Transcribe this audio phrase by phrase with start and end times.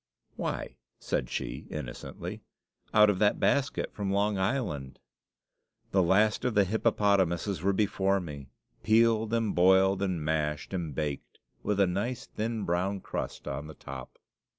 [0.35, 2.41] "Why," said she, innocently,
[2.91, 4.97] "out of that basket from Long Island!"
[5.91, 8.49] The last of the hippopotamuses were before me,
[8.81, 13.75] peeled, and boiled, and mashed, and baked, with a nice thin brown crust on the
[13.75, 14.17] top.